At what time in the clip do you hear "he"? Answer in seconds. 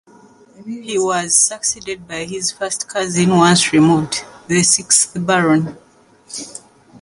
0.65-0.97